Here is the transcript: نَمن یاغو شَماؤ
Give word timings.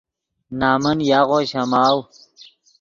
نَمن 0.59 0.97
یاغو 1.09 1.39
شَماؤ 1.51 1.97